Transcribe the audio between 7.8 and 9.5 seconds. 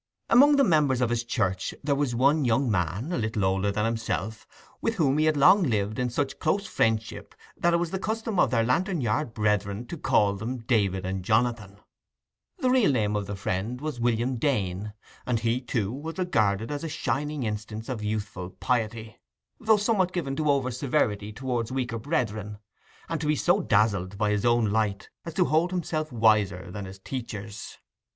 the custom of their Lantern Yard